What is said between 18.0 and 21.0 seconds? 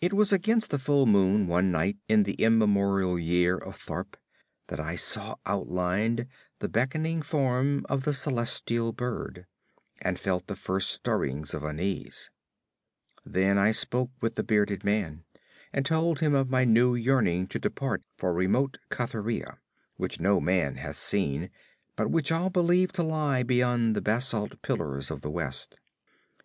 for remote Cathuria, which no man hath